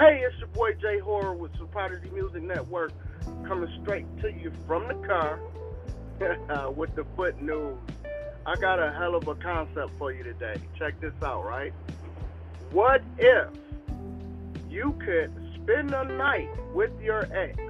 [0.00, 2.90] Hey, it's your boy Jay Horror with Prodigy Music Network,
[3.46, 5.38] coming straight to you from the car
[6.74, 7.76] with the foot news.
[8.46, 10.54] I got a hell of a concept for you today.
[10.78, 11.74] Check this out, right?
[12.70, 13.48] What if
[14.70, 17.60] you could spend a night with your ex,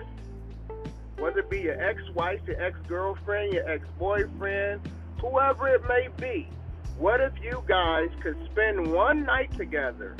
[1.18, 4.88] whether it be your ex-wife, your ex-girlfriend, your ex-boyfriend,
[5.20, 6.48] whoever it may be?
[6.96, 10.14] What if you guys could spend one night together?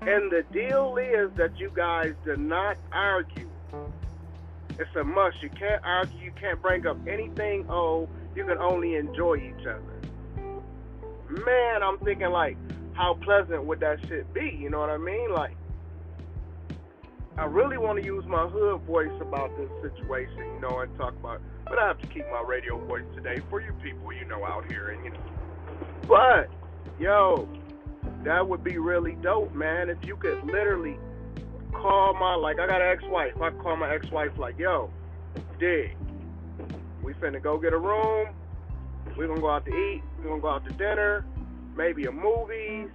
[0.00, 3.48] And the deal is that you guys do not argue.
[4.78, 5.42] It's a must.
[5.42, 6.20] You can't argue.
[6.20, 7.66] You can't bring up anything.
[7.68, 9.98] Oh, you can only enjoy each other.
[11.28, 12.56] Man, I'm thinking like,
[12.94, 14.56] how pleasant would that shit be?
[14.60, 15.32] You know what I mean?
[15.32, 15.56] Like,
[17.36, 21.14] I really want to use my hood voice about this situation, you know, and talk
[21.14, 21.40] about.
[21.64, 24.70] But I have to keep my radio voice today for you people, you know, out
[24.70, 25.20] here, and you know.
[26.08, 26.48] But,
[26.98, 27.48] yo,
[28.24, 29.88] that would be really dope, man.
[29.88, 30.98] If you could literally
[31.72, 33.40] call my like I got an ex-wife.
[33.40, 34.90] I call my ex-wife like, yo,
[35.58, 35.96] dig.
[37.02, 38.28] We finna go get a room.
[39.16, 40.02] We gonna go out to eat.
[40.18, 41.24] We gonna go out to dinner.
[41.76, 42.88] Maybe a movies.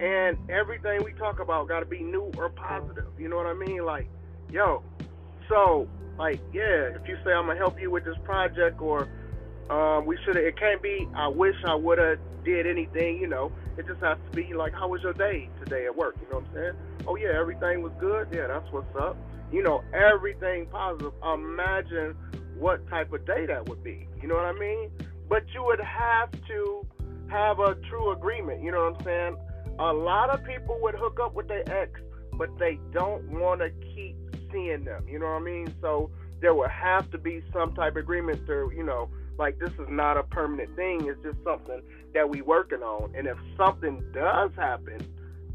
[0.00, 3.08] And everything we talk about gotta be new or positive.
[3.18, 3.84] You know what I mean?
[3.84, 4.08] Like,
[4.50, 4.82] yo.
[5.48, 6.96] So, like, yeah.
[6.96, 9.08] If you say I'm gonna help you with this project or
[9.70, 10.36] um, we should.
[10.36, 11.08] It can't be.
[11.14, 13.20] I wish I would have did anything.
[13.20, 16.16] You know, it just has to be like, how was your day today at work?
[16.20, 16.72] You know what I'm saying?
[17.06, 18.28] Oh yeah, everything was good.
[18.32, 19.16] Yeah, that's what's up.
[19.52, 21.12] You know, everything positive.
[21.22, 22.14] Imagine
[22.58, 24.08] what type of day that would be.
[24.20, 24.90] You know what I mean?
[25.28, 26.86] But you would have to
[27.28, 28.62] have a true agreement.
[28.62, 29.36] You know what I'm saying?
[29.78, 32.00] A lot of people would hook up with their ex,
[32.32, 34.16] but they don't want to keep
[34.52, 35.06] seeing them.
[35.08, 35.74] You know what I mean?
[35.80, 36.10] So
[36.40, 39.88] there would have to be some type of agreement to, you know, like this is
[39.88, 41.06] not a permanent thing.
[41.06, 41.80] It's just something
[42.14, 43.14] that we working on.
[43.14, 45.06] And if something does happen,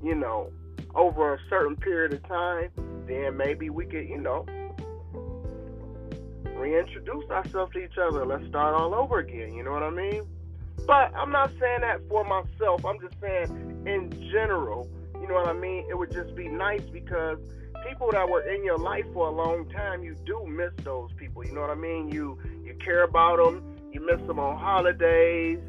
[0.01, 0.51] you know,
[0.95, 2.69] over a certain period of time,
[3.07, 4.45] then maybe we could, you know,
[6.55, 8.25] reintroduce ourselves to each other.
[8.25, 9.53] Let's start all over again.
[9.53, 10.23] You know what I mean?
[10.85, 12.85] But I'm not saying that for myself.
[12.85, 14.89] I'm just saying in general.
[15.21, 15.85] You know what I mean?
[15.89, 17.37] It would just be nice because
[17.87, 21.45] people that were in your life for a long time, you do miss those people.
[21.45, 22.09] You know what I mean?
[22.09, 25.59] You you care about them you miss them on holidays,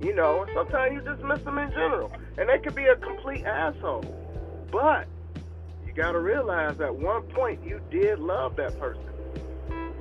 [0.00, 2.10] you know, sometimes you just miss them in general.
[2.38, 4.04] And they could be a complete asshole.
[4.72, 5.06] But
[5.86, 9.02] you got to realize at one point you did love that person.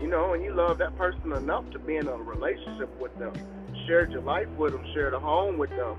[0.01, 3.33] You know, and you love that person enough to be in a relationship with them.
[3.85, 5.97] Shared your life with them, shared a home with them.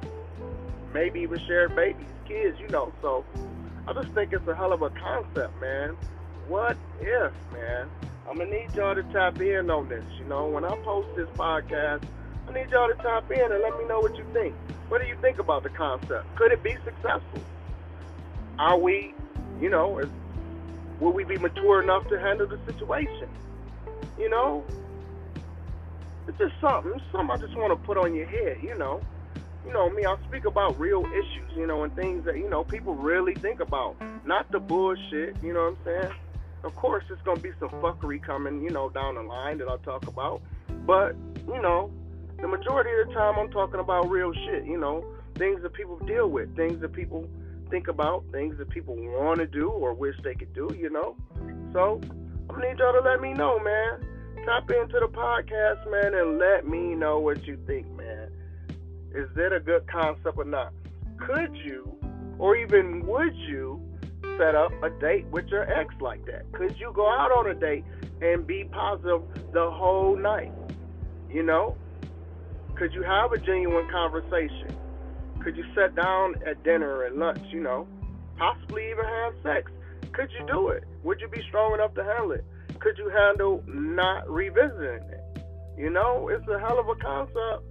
[0.92, 2.92] Maybe even shared babies, kids, you know.
[3.02, 3.24] So
[3.86, 5.96] I just think it's a hell of a concept, man.
[6.48, 7.90] What if, man?
[8.28, 10.04] I'm gonna need y'all to tap in on this.
[10.18, 12.02] You know, when I post this podcast,
[12.48, 14.54] I need y'all to tap in and let me know what you think.
[14.88, 16.34] What do you think about the concept?
[16.36, 17.42] Could it be successful?
[18.58, 19.14] Are we,
[19.60, 20.08] you know, is,
[21.00, 23.28] will we be mature enough to handle the situation?
[24.18, 24.64] You know,
[26.26, 28.58] it's just something, something I just want to put on your head.
[28.62, 29.02] You know,
[29.66, 30.04] you know me.
[30.04, 33.60] I speak about real issues, you know, and things that you know people really think
[33.60, 35.36] about, not the bullshit.
[35.42, 36.14] You know what I'm saying?
[36.64, 39.78] Of course, it's gonna be some fuckery coming, you know, down the line that I'll
[39.78, 40.42] talk about.
[40.86, 41.16] But
[41.46, 41.90] you know,
[42.40, 44.64] the majority of the time, I'm talking about real shit.
[44.64, 45.04] You know,
[45.36, 47.28] things that people deal with, things that people
[47.70, 50.74] think about, things that people want to do or wish they could do.
[50.78, 51.16] You know,
[51.72, 52.00] so
[52.48, 54.00] gonna need y'all to let me know, man.
[54.44, 57.86] Tap into the podcast, man, and let me know what you think.
[59.14, 60.72] Is that a good concept or not?
[61.18, 61.96] Could you,
[62.38, 63.80] or even would you?
[64.38, 66.50] set up a date with your ex like that?
[66.52, 67.84] Could you go out on a date
[68.20, 70.52] and be positive the whole night?
[71.30, 71.76] You know?
[72.76, 74.76] Could you have a genuine conversation?
[75.42, 77.86] Could you sit down at dinner and lunch, you know?
[78.36, 79.70] Possibly even have sex.
[80.12, 80.84] Could you do it?
[81.02, 82.44] Would you be strong enough to handle it?
[82.80, 85.44] Could you handle not revisiting it?
[85.76, 87.62] You know, it's a hell of a concept.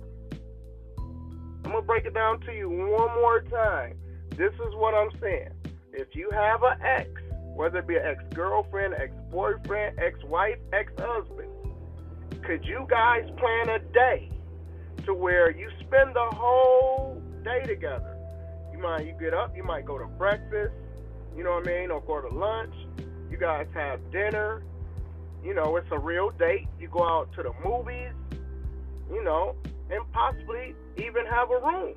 [1.73, 3.97] I'm to break it down to you one more time.
[4.37, 5.49] This is what I'm saying
[5.91, 7.09] if you have an ex,
[7.55, 11.49] whether it be an ex girlfriend, ex boyfriend, ex wife, ex husband,
[12.43, 14.29] could you guys plan a day
[15.05, 18.19] to where you spend the whole day together?
[18.71, 20.75] You might you get up, you might go to breakfast,
[21.35, 22.75] you know what I mean, or go to lunch.
[23.31, 24.63] You guys have dinner.
[25.43, 26.67] You know, it's a real date.
[26.79, 28.13] You go out to the movies,
[29.11, 29.55] you know,
[29.93, 31.95] and possibly even have a room.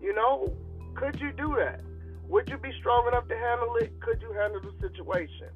[0.00, 0.52] You know,
[0.94, 1.80] could you do that?
[2.28, 4.00] Would you be strong enough to handle it?
[4.00, 5.48] Could you handle the situation?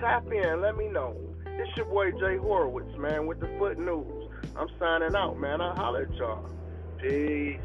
[0.00, 1.16] Tap in, let me know.
[1.46, 4.30] It's your boy Jay Horowitz, man, with the Foot News.
[4.56, 5.60] I'm signing out, man.
[5.60, 6.48] I'll holler at y'all.
[6.98, 7.60] Peace.